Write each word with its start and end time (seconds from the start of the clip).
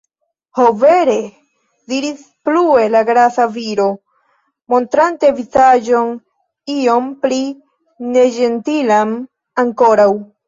Ho, 0.57 0.63
vere!? 0.83 1.15
diris 1.91 2.21
plue 2.47 2.85
la 2.93 3.01
grasa 3.09 3.43
viro, 3.57 3.85
montrante 4.73 5.31
vizaĝon 5.41 6.09
iom 6.79 7.11
pli 7.25 7.39
neĝentilan 8.17 9.13
ankoraŭ. 9.65 10.09